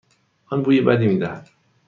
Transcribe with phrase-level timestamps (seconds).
[0.51, 1.49] آن بوی بدی میدهد.